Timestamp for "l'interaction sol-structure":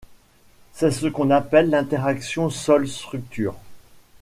1.69-3.53